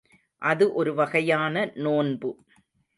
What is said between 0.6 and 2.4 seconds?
ஒரு வகையான நோன்பு.